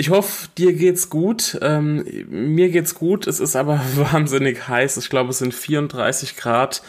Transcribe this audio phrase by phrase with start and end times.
[0.00, 1.58] Ich hoffe, dir geht's gut.
[1.60, 3.26] Ähm, mir geht's gut.
[3.26, 4.96] Es ist aber wahnsinnig heiß.
[4.96, 6.82] Ich glaube, es sind 34 Grad.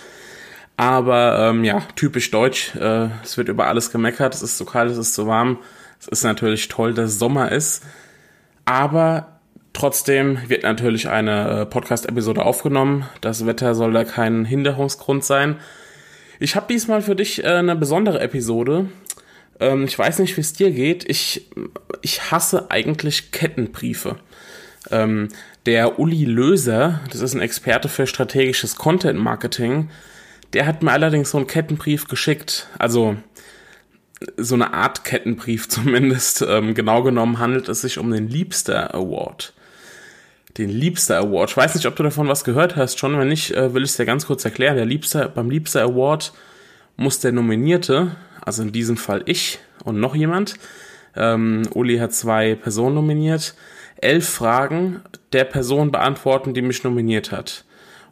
[0.77, 2.76] Aber ähm, ja, typisch deutsch.
[2.76, 4.35] Äh, es wird über alles gemeckert.
[4.35, 5.58] Es ist zu kalt, es ist zu warm.
[5.99, 7.84] Es ist natürlich toll, dass Sommer ist.
[8.66, 9.40] Aber
[9.73, 13.05] trotzdem wird natürlich eine äh, Podcast-Episode aufgenommen.
[13.21, 15.55] Das Wetter soll da kein Hinderungsgrund sein.
[16.40, 18.85] Ich habe diesmal für dich äh, eine besondere Episode.
[19.59, 21.09] Ähm, ich weiß nicht, wie es dir geht.
[21.09, 21.49] Ich,
[22.02, 24.18] ich hasse eigentlich Kettenbriefe.
[24.91, 25.29] Ähm,
[25.66, 29.90] der Uli Löser, das ist ein Experte für strategisches Content Marketing,
[30.54, 32.68] der hat mir allerdings so einen Kettenbrief geschickt.
[32.79, 33.18] Also
[34.38, 36.44] so eine Art Kettenbrief zumindest.
[36.48, 39.54] Ähm, genau genommen handelt es sich um den Liebster Award.
[40.57, 41.51] Den Liebster Award.
[41.51, 43.18] Ich weiß nicht, ob du davon was gehört hast schon.
[43.18, 44.76] Wenn nicht, äh, will ich es dir ganz kurz erklären.
[44.76, 46.34] Der Liebster, beim Liebster Award
[46.98, 50.55] muss der Nominierte also in diesem Fall ich und noch jemand.
[51.15, 53.55] Ähm, Uli hat zwei Personen nominiert.
[53.98, 55.01] Elf Fragen
[55.34, 57.65] der Person beantworten, die mich nominiert hat.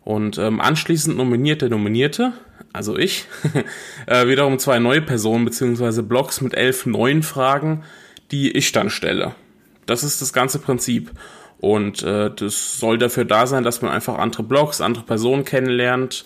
[0.03, 2.33] Und ähm, anschließend nominiert der Nominierte,
[2.71, 3.25] also ich,
[4.05, 7.83] äh, wiederum zwei neue Personen beziehungsweise Blogs mit elf neuen Fragen,
[8.31, 9.35] die ich dann stelle.
[9.85, 11.11] Das ist das ganze Prinzip.
[11.59, 16.23] Und äh, das soll dafür da sein, dass man einfach andere Blogs, andere Personen kennenlernt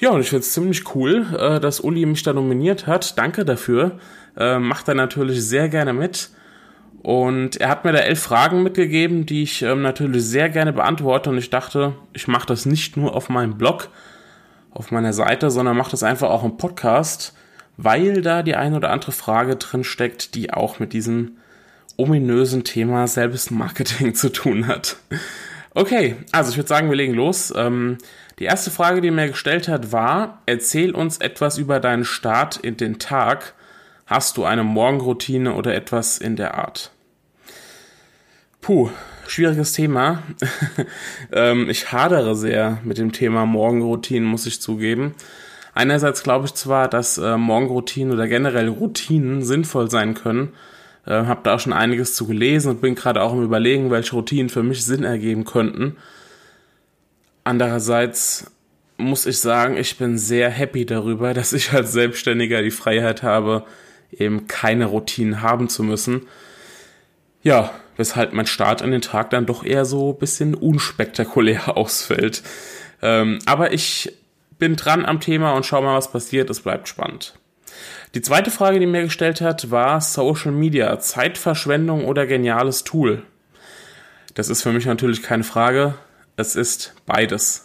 [0.00, 3.18] ja, und ich finde es ziemlich cool, äh, dass Uli mich da nominiert hat.
[3.18, 3.98] Danke dafür.
[4.36, 6.30] Äh, macht er natürlich sehr gerne mit.
[7.02, 11.30] Und er hat mir da elf Fragen mitgegeben, die ich ähm, natürlich sehr gerne beantworte.
[11.30, 13.88] Und ich dachte, ich mache das nicht nur auf meinem Blog,
[14.70, 17.34] auf meiner Seite, sondern mache das einfach auch im Podcast,
[17.76, 21.38] weil da die eine oder andere Frage drin steckt, die auch mit diesem
[21.96, 24.96] ominösen Thema Selbstmarketing zu tun hat.
[25.74, 27.52] Okay, also ich würde sagen, wir legen los.
[27.56, 27.98] Ähm,
[28.38, 32.76] die erste Frage, die mir gestellt hat, war, erzähl uns etwas über deinen Start in
[32.76, 33.54] den Tag.
[34.06, 36.92] Hast du eine Morgenroutine oder etwas in der Art?
[38.60, 38.90] Puh,
[39.26, 40.22] schwieriges Thema.
[41.32, 45.14] ähm, ich hadere sehr mit dem Thema Morgenroutinen, muss ich zugeben.
[45.74, 50.52] Einerseits glaube ich zwar, dass äh, Morgenroutinen oder generell Routinen sinnvoll sein können.
[51.06, 54.12] Äh, habe da auch schon einiges zu gelesen und bin gerade auch im Überlegen, welche
[54.12, 55.96] Routinen für mich Sinn ergeben könnten.
[57.48, 58.50] Andererseits
[58.98, 63.64] muss ich sagen, ich bin sehr happy darüber, dass ich als Selbstständiger die Freiheit habe,
[64.12, 66.28] eben keine Routinen haben zu müssen.
[67.42, 72.42] Ja, weshalb mein Start in den Tag dann doch eher so ein bisschen unspektakulär ausfällt.
[73.00, 74.12] Ähm, aber ich
[74.58, 76.50] bin dran am Thema und schau mal, was passiert.
[76.50, 77.32] Es bleibt spannend.
[78.14, 83.22] Die zweite Frage, die mir gestellt hat, war Social Media, Zeitverschwendung oder geniales Tool?
[84.34, 85.94] Das ist für mich natürlich keine Frage
[86.38, 87.64] es ist beides.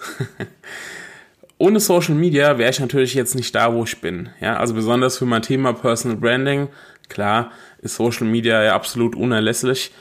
[1.59, 4.29] Ohne Social Media wäre ich natürlich jetzt nicht da, wo ich bin.
[4.41, 6.69] Ja, also besonders für mein Thema Personal Branding,
[7.07, 7.51] klar,
[7.81, 9.91] ist Social Media ja absolut unerlässlich.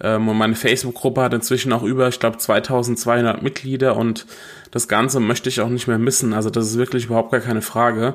[0.00, 4.26] Ähm, und meine Facebook-Gruppe hat inzwischen auch über, ich glaube, 2200 Mitglieder und
[4.70, 6.32] das Ganze möchte ich auch nicht mehr missen.
[6.32, 8.14] Also das ist wirklich überhaupt gar keine Frage.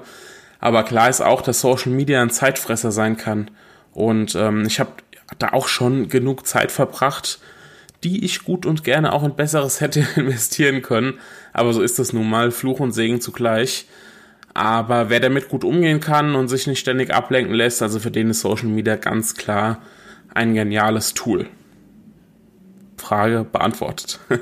[0.60, 3.52] Aber klar ist auch, dass Social Media ein Zeitfresser sein kann.
[3.94, 4.94] Und ähm, ich habe
[5.38, 7.40] da auch schon genug Zeit verbracht,
[8.07, 11.16] die ich gut und gerne auch in Besseres hätte investieren können.
[11.53, 13.88] Aber so ist das nun mal, Fluch und Segen zugleich.
[14.53, 18.31] Aber wer damit gut umgehen kann und sich nicht ständig ablenken lässt, also für den
[18.31, 19.81] ist Social Media ganz klar
[20.34, 21.47] ein geniales Tool.
[22.97, 24.19] Frage beantwortet.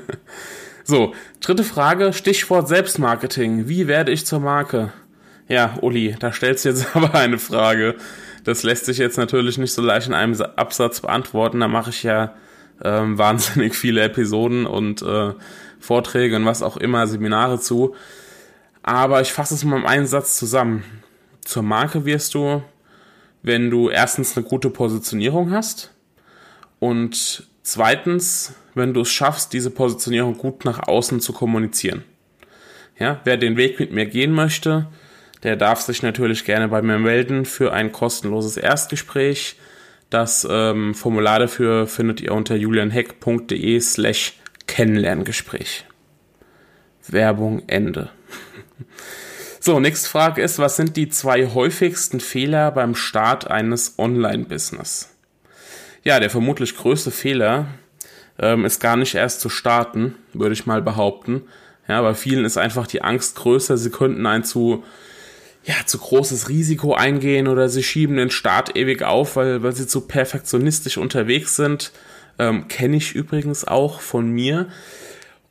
[0.84, 3.68] so, dritte Frage, Stichwort Selbstmarketing.
[3.68, 4.92] Wie werde ich zur Marke?
[5.48, 7.96] Ja, Uli, da stellst du jetzt aber eine Frage.
[8.44, 11.60] Das lässt sich jetzt natürlich nicht so leicht in einem Absatz beantworten.
[11.60, 12.34] Da mache ich ja
[12.82, 15.32] ähm, wahnsinnig viele Episoden und äh,
[15.80, 17.94] Vorträge und was auch immer, Seminare zu.
[18.82, 20.84] Aber ich fasse es mal im einen Satz zusammen.
[21.44, 22.62] Zur Marke wirst du,
[23.42, 25.92] wenn du erstens eine gute Positionierung hast
[26.78, 32.04] und zweitens, wenn du es schaffst, diese Positionierung gut nach außen zu kommunizieren.
[32.98, 34.88] Ja, wer den Weg mit mir gehen möchte,
[35.42, 39.56] der darf sich natürlich gerne bei mir melden für ein kostenloses Erstgespräch.
[40.10, 44.34] Das ähm, Formular dafür findet ihr unter julianheck.de slash
[44.66, 45.84] Kennenlerngespräch.
[47.08, 48.10] Werbung Ende.
[49.58, 55.12] So, nächste Frage ist, was sind die zwei häufigsten Fehler beim Start eines Online-Business?
[56.04, 57.66] Ja, der vermutlich größte Fehler
[58.38, 61.42] ähm, ist gar nicht erst zu starten, würde ich mal behaupten.
[61.88, 64.84] Ja, bei vielen ist einfach die Angst größer, sie könnten ein zu,
[65.66, 69.88] ja, zu großes Risiko eingehen oder sie schieben den Start ewig auf, weil, weil sie
[69.88, 71.90] zu perfektionistisch unterwegs sind.
[72.38, 74.68] Ähm, Kenne ich übrigens auch von mir.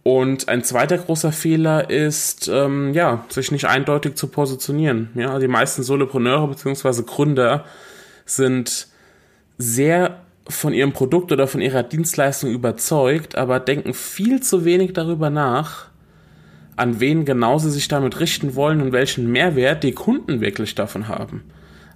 [0.03, 5.09] Und ein zweiter großer Fehler ist, ähm, ja, sich nicht eindeutig zu positionieren.
[5.15, 7.03] Ja, die meisten Solopreneure bzw.
[7.03, 7.65] Gründer
[8.25, 8.87] sind
[9.57, 15.29] sehr von ihrem Produkt oder von ihrer Dienstleistung überzeugt, aber denken viel zu wenig darüber
[15.29, 15.87] nach,
[16.75, 21.07] an wen genau sie sich damit richten wollen und welchen Mehrwert die Kunden wirklich davon
[21.07, 21.43] haben.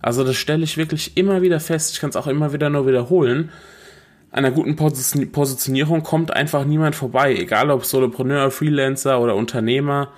[0.01, 1.93] Also das stelle ich wirklich immer wieder fest.
[1.93, 3.49] Ich kann es auch immer wieder nur wiederholen.
[4.31, 10.11] An einer guten Positionierung kommt einfach niemand vorbei, egal ob Solopreneur, Freelancer oder Unternehmer,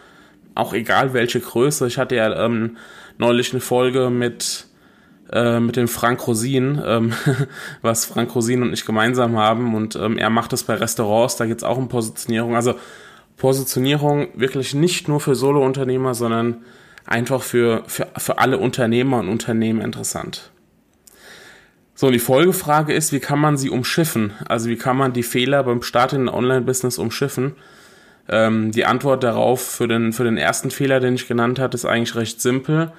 [0.53, 1.87] auch egal welche Größe.
[1.87, 2.77] Ich hatte ja ähm,
[3.17, 4.67] neulich eine Folge mit
[5.31, 7.13] äh, mit dem Frank Rosin, ähm,
[7.81, 9.75] was Frank Rosin und ich gemeinsam haben.
[9.75, 12.55] Und ähm, er macht das bei Restaurants, da geht es auch um Positionierung.
[12.55, 12.75] Also
[13.41, 16.63] Positionierung wirklich nicht nur für Solo-Unternehmer, sondern
[17.05, 20.51] einfach für, für, für alle Unternehmer und Unternehmen interessant.
[21.95, 24.33] So, und die Folgefrage ist, wie kann man sie umschiffen?
[24.47, 27.55] Also wie kann man die Fehler beim Start in ein Online-Business umschiffen?
[28.29, 31.85] Ähm, die Antwort darauf für den, für den ersten Fehler, den ich genannt hatte, ist
[31.85, 32.93] eigentlich recht simpel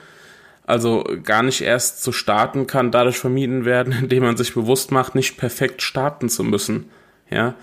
[0.65, 5.15] also gar nicht erst zu starten kann dadurch vermieden werden, indem man sich bewusst macht,
[5.15, 6.91] nicht perfekt starten zu müssen.
[7.31, 7.55] Ja,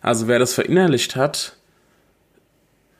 [0.00, 1.56] also wer das verinnerlicht hat,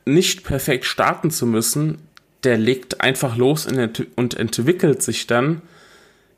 [0.05, 1.99] nicht perfekt starten zu müssen,
[2.45, 5.63] der legt einfach los und entwickelt sich dann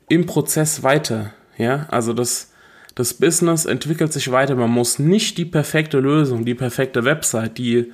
[0.07, 1.33] im Prozess weiter.
[1.57, 2.51] Ja, also das,
[2.93, 4.55] das Business entwickelt sich weiter.
[4.55, 7.91] Man muss nicht die perfekte Lösung, die perfekte Website, die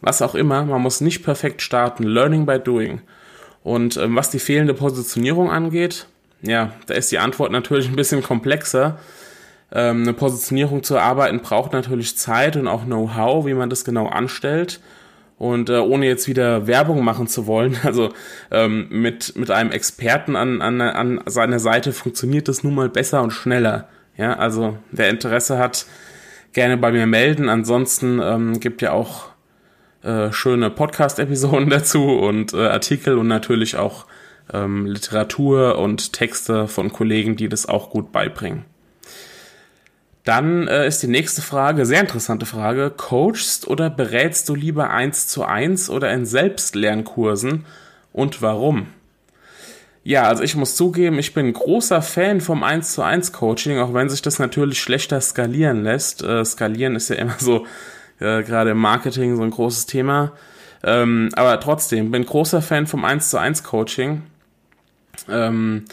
[0.00, 2.04] was auch immer, man muss nicht perfekt starten.
[2.04, 3.00] Learning by doing.
[3.64, 6.06] Und ähm, was die fehlende Positionierung angeht,
[6.40, 8.98] ja, da ist die Antwort natürlich ein bisschen komplexer.
[9.72, 14.06] Ähm, eine Positionierung zu erarbeiten braucht natürlich Zeit und auch Know-how, wie man das genau
[14.06, 14.80] anstellt.
[15.38, 18.12] Und äh, ohne jetzt wieder Werbung machen zu wollen, also
[18.50, 23.22] ähm, mit, mit einem Experten an, an, an seiner Seite funktioniert das nun mal besser
[23.22, 23.88] und schneller.
[24.16, 25.86] Ja, also wer Interesse hat,
[26.52, 27.48] gerne bei mir melden.
[27.48, 29.28] Ansonsten ähm, gibt ja auch
[30.02, 34.06] äh, schöne Podcast-Episoden dazu und äh, Artikel und natürlich auch
[34.52, 38.64] ähm, Literatur und Texte von Kollegen, die das auch gut beibringen.
[40.24, 42.90] Dann äh, ist die nächste Frage, sehr interessante Frage.
[42.90, 47.64] Coachst oder berätst du lieber eins zu eins oder in Selbstlernkursen
[48.12, 48.88] und warum?
[50.04, 53.92] Ja, also ich muss zugeben, ich bin großer Fan vom 1 zu 1 Coaching, auch
[53.92, 56.22] wenn sich das natürlich schlechter skalieren lässt.
[56.22, 57.66] Äh, skalieren ist ja immer so
[58.18, 60.32] äh, gerade im Marketing so ein großes Thema.
[60.82, 64.22] Ähm, aber trotzdem, bin großer Fan vom 1 zu 1 Coaching.
[65.28, 65.84] Ähm,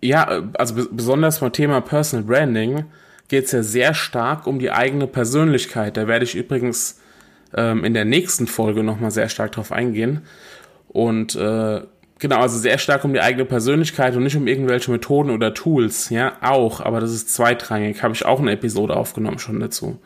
[0.00, 2.84] ja, also besonders beim Thema Personal Branding
[3.28, 5.96] geht es ja sehr stark um die eigene Persönlichkeit.
[5.96, 7.00] Da werde ich übrigens
[7.56, 10.22] ähm, in der nächsten Folge nochmal sehr stark drauf eingehen.
[10.88, 11.80] Und äh,
[12.18, 16.10] genau, also sehr stark um die eigene Persönlichkeit und nicht um irgendwelche Methoden oder Tools.
[16.10, 18.02] Ja, auch, aber das ist zweitrangig.
[18.02, 19.98] Habe ich auch eine Episode aufgenommen schon dazu.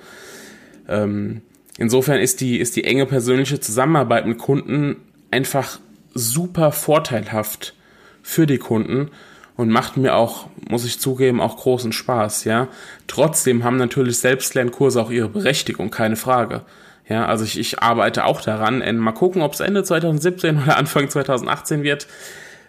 [0.88, 1.42] Ähm,
[1.76, 4.96] insofern ist die, ist die enge persönliche Zusammenarbeit mit Kunden
[5.30, 5.80] einfach
[6.14, 7.74] super vorteilhaft
[8.22, 9.10] für die Kunden
[9.58, 12.68] und macht mir auch, muss ich zugeben, auch großen Spaß, ja.
[13.06, 16.62] Trotzdem haben natürlich Selbstlernkurse auch ihre Berechtigung, keine Frage.
[17.06, 21.10] Ja, also ich, ich arbeite auch daran, mal gucken, ob es Ende 2017 oder Anfang
[21.10, 22.06] 2018 wird,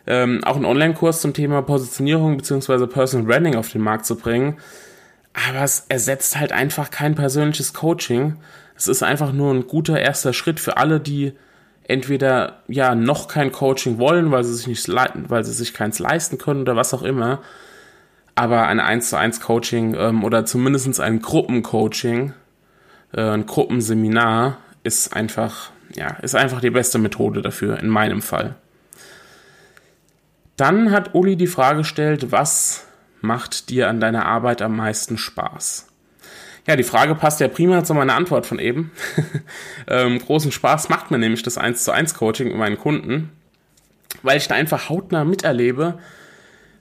[0.06, 2.88] ähm, auch einen Online-Kurs zum Thema Positionierung bzw.
[2.88, 4.58] Personal Branding auf den Markt zu bringen
[5.48, 8.38] aber es ersetzt halt einfach kein persönliches Coaching.
[8.76, 11.34] Es ist einfach nur ein guter erster Schritt für alle, die
[11.90, 16.38] entweder ja noch kein Coaching wollen, weil sie sich nicht weil sie sich keins leisten
[16.38, 17.42] können oder was auch immer.
[18.36, 22.34] Aber ein 1 zu 1 Coaching ähm, oder zumindest ein Gruppencoaching,
[23.14, 28.56] äh, ein Gruppenseminar ist einfach, ja, ist einfach die beste Methode dafür, in meinem Fall.
[30.58, 32.86] Dann hat Uli die Frage gestellt, was
[33.22, 35.89] macht dir an deiner Arbeit am meisten Spaß?
[36.70, 38.92] Ja, die Frage passt ja prima zu meiner Antwort von eben.
[39.88, 43.32] ähm, großen Spaß macht mir nämlich das 1 zu 1 Coaching mit meinen Kunden,
[44.22, 45.98] weil ich da einfach hautnah miterlebe,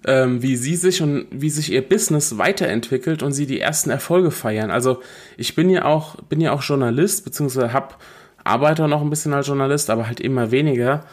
[0.06, 4.30] ähm, wie sie sich und wie sich ihr Business weiterentwickelt und sie die ersten Erfolge
[4.30, 4.70] feiern.
[4.70, 5.00] Also
[5.38, 7.98] ich bin ja auch, bin ja auch Journalist, beziehungsweise hab,
[8.44, 11.06] arbeite noch ein bisschen als Journalist, aber halt immer weniger.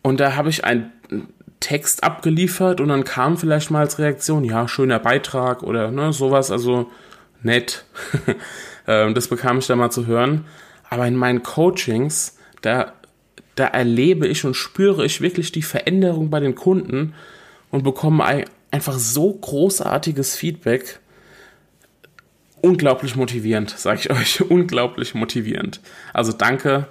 [0.00, 0.92] Und da habe ich ein
[1.60, 6.50] Text abgeliefert und dann kam vielleicht mal als Reaktion, ja, schöner Beitrag oder ne, sowas,
[6.50, 6.90] also
[7.42, 7.84] nett.
[8.86, 10.44] Ähm, das bekam ich da mal zu hören.
[10.90, 12.94] Aber in meinen Coachings, da,
[13.54, 17.14] da erlebe ich und spüre ich wirklich die Veränderung bei den Kunden
[17.70, 20.98] und bekomme einfach so großartiges Feedback.
[22.60, 25.80] unglaublich motivierend, sage ich euch, unglaublich motivierend.
[26.12, 26.88] Also danke.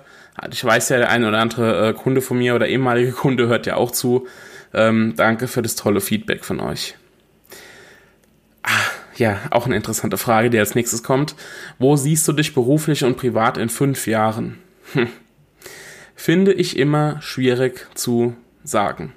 [0.50, 3.66] Ich weiß ja, der eine oder andere äh, Kunde von mir oder ehemalige Kunde hört
[3.66, 4.28] ja auch zu.
[4.74, 6.96] Ähm, danke für das tolle Feedback von euch.
[9.16, 11.36] Ja, auch eine interessante Frage, die als nächstes kommt.
[11.80, 14.58] Wo siehst du dich beruflich und privat in fünf Jahren?
[14.94, 15.08] Hm.
[16.16, 19.14] Finde ich immer schwierig zu sagen.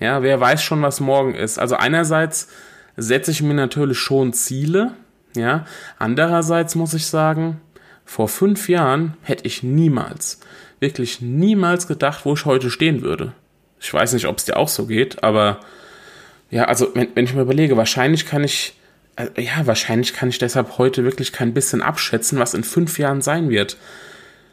[0.00, 1.58] Ja, wer weiß schon, was morgen ist.
[1.58, 2.48] Also einerseits
[2.96, 4.92] setze ich mir natürlich schon Ziele,
[5.36, 5.66] ja.
[5.98, 7.60] Andererseits muss ich sagen,
[8.04, 10.40] vor fünf Jahren hätte ich niemals,
[10.80, 13.32] wirklich niemals gedacht, wo ich heute stehen würde.
[13.80, 15.60] Ich weiß nicht, ob es dir auch so geht, aber
[16.50, 18.78] ja, also wenn, wenn ich mir überlege, wahrscheinlich kann ich,
[19.36, 23.48] ja, wahrscheinlich kann ich deshalb heute wirklich kein bisschen abschätzen, was in fünf Jahren sein
[23.48, 23.76] wird.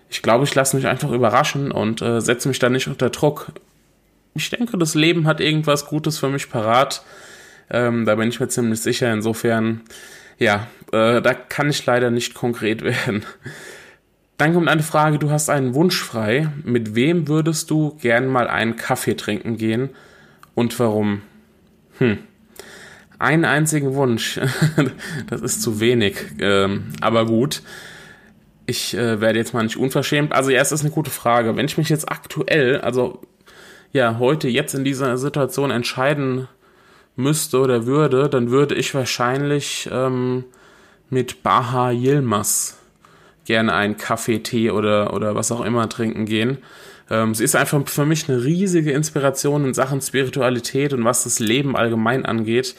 [0.10, 3.54] Ich glaube, ich lasse mich einfach überraschen und äh, setze mich da nicht unter Druck.
[4.36, 7.04] Ich denke, das Leben hat irgendwas Gutes für mich parat.
[7.70, 9.12] Ähm, da bin ich mir ziemlich sicher.
[9.12, 9.82] Insofern,
[10.38, 13.26] ja, äh, da kann ich leider nicht konkret werden.
[14.38, 16.50] Dann kommt eine Frage, du hast einen Wunsch frei.
[16.64, 19.90] Mit wem würdest du gern mal einen Kaffee trinken gehen
[20.56, 21.22] und warum?
[22.00, 22.18] Hm.
[23.22, 24.40] Einen einzigen Wunsch.
[25.30, 26.16] das ist zu wenig.
[26.40, 27.62] Ähm, aber gut.
[28.66, 30.34] Ich äh, werde jetzt mal nicht unverschämt.
[30.34, 31.56] Also ja, es ist eine gute Frage.
[31.56, 33.22] Wenn ich mich jetzt aktuell, also
[33.92, 36.48] ja, heute, jetzt in dieser Situation entscheiden
[37.16, 40.46] müsste oder würde, dann würde ich wahrscheinlich ähm,
[41.12, 42.80] mit Baha Yilmaz
[43.46, 46.58] gerne einen Kaffee, Tee oder, oder was auch immer trinken gehen.
[47.12, 51.38] Ähm, sie ist einfach für mich eine riesige Inspiration in Sachen Spiritualität und was das
[51.38, 52.74] Leben allgemein angeht.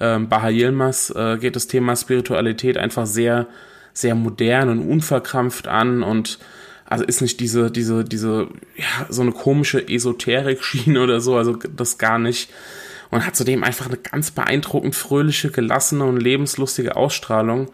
[0.00, 3.46] Ähm, Baha Yilmaz äh, geht das Thema Spiritualität einfach sehr,
[3.92, 6.38] sehr modern und unverkrampft an und
[6.86, 11.98] also ist nicht diese, diese, diese, ja, so eine komische Esoterik-Schiene oder so, also das
[11.98, 12.50] gar nicht.
[13.10, 17.70] Und hat zudem einfach eine ganz beeindruckend fröhliche, gelassene und lebenslustige Ausstrahlung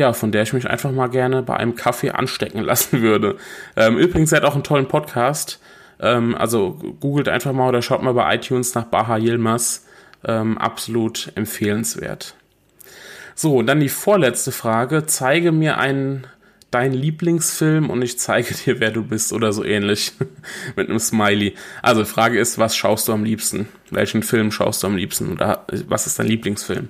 [0.00, 3.36] ja, von der ich mich einfach mal gerne bei einem Kaffee anstecken lassen würde.
[3.76, 5.60] Ähm, übrigens, er hat auch einen tollen Podcast.
[6.00, 9.86] Ähm, also googelt einfach mal oder schaut mal bei iTunes nach Baha Yilmaz.
[10.24, 12.34] Ähm, absolut empfehlenswert.
[13.34, 15.06] So, und dann die vorletzte Frage.
[15.06, 16.26] Zeige mir einen
[16.70, 20.12] dein Lieblingsfilm und ich zeige dir, wer du bist oder so ähnlich.
[20.76, 21.54] Mit einem Smiley.
[21.82, 23.68] Also, Frage ist, was schaust du am liebsten?
[23.90, 25.32] Welchen Film schaust du am liebsten?
[25.32, 26.88] Oder was ist dein Lieblingsfilm?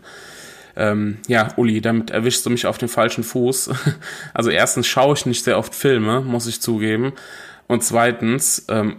[0.77, 3.71] Ähm, ja, Uli, damit erwischst du mich auf den falschen Fuß.
[4.35, 7.13] Also erstens schaue ich nicht sehr oft Filme, muss ich zugeben.
[7.67, 8.97] Und zweitens, ähm,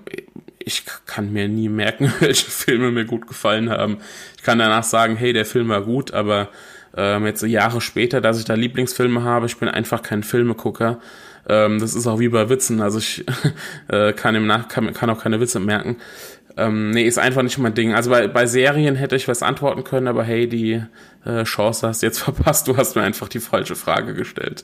[0.65, 3.97] ich kann mir nie merken, welche Filme mir gut gefallen haben.
[4.37, 6.49] Ich kann danach sagen, hey, der Film war gut, aber
[6.95, 10.99] ähm, jetzt Jahre später, dass ich da Lieblingsfilme habe, ich bin einfach kein Filmegucker.
[11.47, 13.25] Ähm, das ist auch wie bei Witzen, also ich
[13.87, 15.97] äh, kann im Nach kann, kann auch keine Witze merken.
[16.57, 17.93] Ähm, nee, ist einfach nicht mein Ding.
[17.93, 20.83] Also bei, bei Serien hätte ich was antworten können, aber hey, die
[21.25, 22.67] äh, Chance hast du jetzt verpasst.
[22.67, 24.63] Du hast mir einfach die falsche Frage gestellt.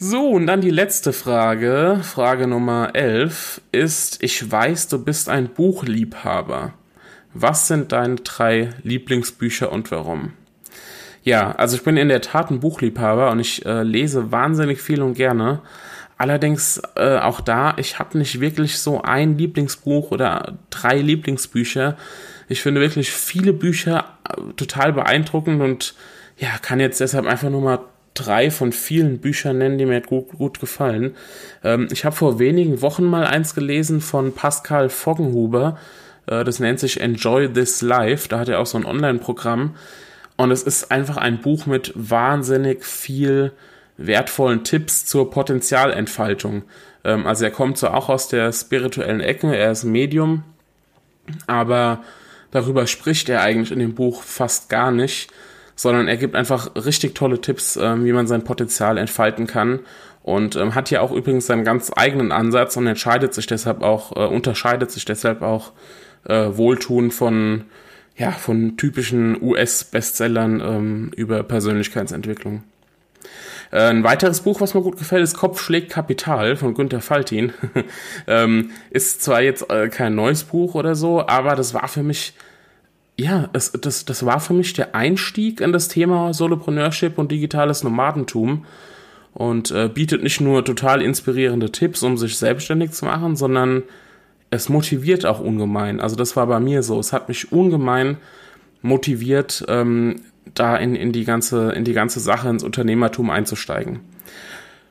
[0.00, 5.48] So, und dann die letzte Frage, Frage Nummer 11, ist, ich weiß, du bist ein
[5.48, 6.72] Buchliebhaber.
[7.34, 10.34] Was sind deine drei Lieblingsbücher und warum?
[11.24, 15.02] Ja, also ich bin in der Tat ein Buchliebhaber und ich äh, lese wahnsinnig viel
[15.02, 15.62] und gerne.
[16.16, 21.96] Allerdings äh, auch da, ich habe nicht wirklich so ein Lieblingsbuch oder drei Lieblingsbücher.
[22.48, 25.96] Ich finde wirklich viele Bücher äh, total beeindruckend und
[26.36, 27.80] ja, kann jetzt deshalb einfach nur mal
[28.26, 31.14] drei von vielen Büchern nennen, die mir gut, gut gefallen.
[31.62, 35.78] Ähm, ich habe vor wenigen Wochen mal eins gelesen von Pascal Foggenhuber.
[36.26, 38.28] Äh, das nennt sich Enjoy This Life.
[38.28, 39.74] Da hat er auch so ein Online-Programm.
[40.36, 43.52] Und es ist einfach ein Buch mit wahnsinnig viel
[43.98, 46.62] wertvollen Tipps zur Potenzialentfaltung.
[47.04, 50.44] Ähm, also er kommt so auch aus der spirituellen Ecke, er ist Medium,
[51.46, 52.02] aber
[52.50, 55.30] darüber spricht er eigentlich in dem Buch fast gar nicht,
[55.78, 59.78] sondern er gibt einfach richtig tolle Tipps, ähm, wie man sein Potenzial entfalten kann
[60.24, 64.16] und ähm, hat ja auch übrigens seinen ganz eigenen Ansatz und entscheidet sich deshalb auch,
[64.16, 65.72] äh, unterscheidet sich deshalb auch
[66.24, 67.64] äh, wohltun von
[68.16, 72.64] ja, von typischen US-Bestsellern ähm, über Persönlichkeitsentwicklung.
[73.70, 77.52] Äh, ein weiteres Buch, was mir gut gefällt, ist Kopf schlägt Kapital von Günter Faltin.
[78.26, 82.34] ähm, ist zwar jetzt äh, kein neues Buch oder so, aber das war für mich,
[83.18, 87.82] ja, es, das, das war für mich der Einstieg in das Thema Solopreneurship und digitales
[87.82, 88.64] Nomadentum
[89.34, 93.82] und äh, bietet nicht nur total inspirierende Tipps, um sich selbstständig zu machen, sondern
[94.50, 96.00] es motiviert auch ungemein.
[96.00, 96.98] Also das war bei mir so.
[97.00, 98.18] Es hat mich ungemein
[98.82, 100.22] motiviert, ähm,
[100.54, 104.00] da in, in, die ganze, in die ganze Sache, ins Unternehmertum einzusteigen.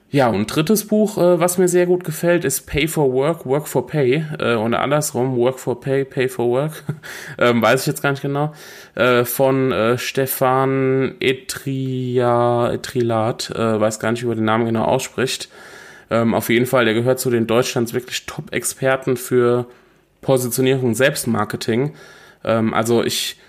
[0.09, 3.67] Ja, und drittes Buch, äh, was mir sehr gut gefällt, ist Pay for Work, Work
[3.67, 4.23] for Pay.
[4.39, 6.83] Äh, oder andersrum, Work for Pay, Pay for Work.
[7.37, 8.53] ähm, weiß ich jetzt gar nicht genau.
[8.95, 13.51] Äh, von äh, Stefan Etria, Etrilat.
[13.51, 15.49] Äh, weiß gar nicht, wie er den Namen genau ausspricht.
[16.09, 19.65] Ähm, auf jeden Fall, der gehört zu den Deutschlands wirklich Top-Experten für
[20.21, 21.95] Positionierung Selbstmarketing.
[22.45, 23.41] Ähm, also ich,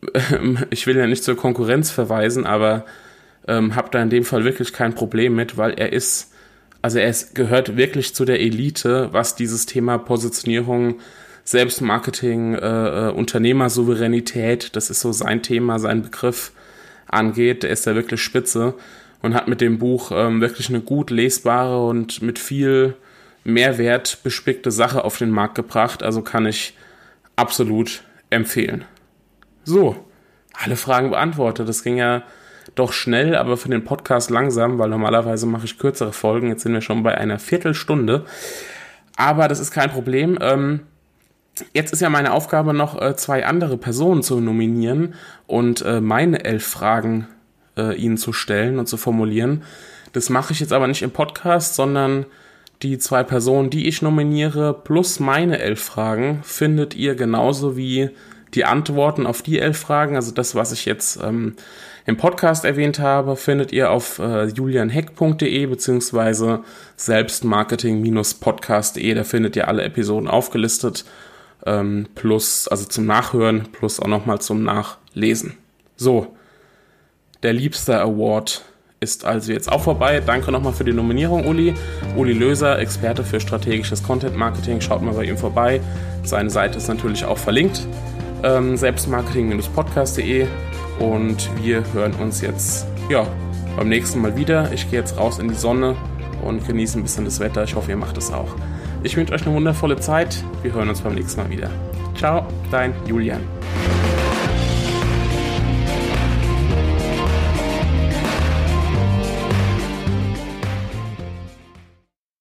[0.70, 2.86] ich will ja nicht zur Konkurrenz verweisen, aber
[3.48, 6.32] ähm, habe da in dem Fall wirklich kein Problem mit, weil er ist,
[6.82, 11.00] also er ist, gehört wirklich zu der Elite, was dieses Thema Positionierung,
[11.44, 16.52] Selbstmarketing, äh, äh, Unternehmersouveränität, das ist so sein Thema, sein Begriff
[17.06, 17.62] angeht.
[17.62, 18.74] Der ist ja wirklich spitze
[19.22, 22.96] und hat mit dem Buch ähm, wirklich eine gut lesbare und mit viel
[23.44, 26.02] Mehrwert bespickte Sache auf den Markt gebracht.
[26.02, 26.76] Also kann ich
[27.36, 28.84] absolut empfehlen.
[29.64, 29.96] So,
[30.52, 31.68] alle Fragen beantwortet.
[31.68, 32.24] Das ging ja
[32.74, 36.48] doch schnell, aber für den Podcast langsam, weil normalerweise mache ich kürzere Folgen.
[36.48, 38.24] Jetzt sind wir schon bei einer Viertelstunde.
[39.16, 40.38] Aber das ist kein Problem.
[40.40, 40.80] Ähm,
[41.72, 45.14] jetzt ist ja meine Aufgabe noch, äh, zwei andere Personen zu nominieren
[45.46, 47.28] und äh, meine elf Fragen
[47.76, 49.62] äh, ihnen zu stellen und zu formulieren.
[50.12, 52.26] Das mache ich jetzt aber nicht im Podcast, sondern
[52.82, 58.10] die zwei Personen, die ich nominiere, plus meine elf Fragen, findet ihr genauso wie
[58.56, 61.56] die Antworten auf die elf Fragen, also das, was ich jetzt ähm,
[62.06, 66.60] im Podcast erwähnt habe, findet ihr auf äh, julianheck.de beziehungsweise
[66.96, 69.14] selbstmarketing-podcast.de.
[69.14, 71.04] Da findet ihr alle Episoden aufgelistet,
[71.66, 75.58] ähm, plus, also zum Nachhören, plus auch nochmal zum Nachlesen.
[75.96, 76.34] So,
[77.42, 78.64] der Liebster Award
[79.00, 80.22] ist also jetzt auch vorbei.
[80.24, 81.74] Danke nochmal für die Nominierung, Uli.
[82.16, 84.80] Uli Löser, Experte für strategisches Content Marketing.
[84.80, 85.80] Schaut mal bei ihm vorbei.
[86.22, 87.86] Seine Seite ist natürlich auch verlinkt.
[88.42, 90.46] Ähm, Selbstmarketing-podcast.de
[90.98, 93.26] und wir hören uns jetzt ja,
[93.76, 94.72] beim nächsten Mal wieder.
[94.72, 95.96] Ich gehe jetzt raus in die Sonne
[96.42, 97.64] und genieße ein bisschen das Wetter.
[97.64, 98.54] Ich hoffe, ihr macht es auch.
[99.02, 100.42] Ich wünsche euch eine wundervolle Zeit.
[100.62, 101.70] Wir hören uns beim nächsten Mal wieder.
[102.16, 103.40] Ciao, dein Julian.